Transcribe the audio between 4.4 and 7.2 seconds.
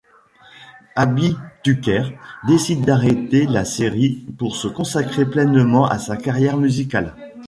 se consacrer pleinement à sa carrière musicale.